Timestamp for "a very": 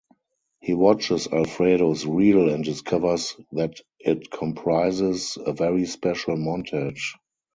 5.39-5.85